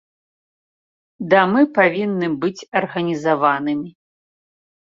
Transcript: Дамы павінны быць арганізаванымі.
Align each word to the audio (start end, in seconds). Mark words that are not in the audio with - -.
Дамы 1.33 1.61
павінны 1.77 2.31
быць 2.47 2.67
арганізаванымі. 2.81 3.89